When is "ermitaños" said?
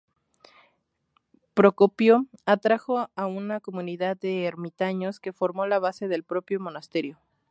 4.47-5.19